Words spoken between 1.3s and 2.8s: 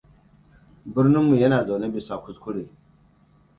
yana zaune bisa kuskure.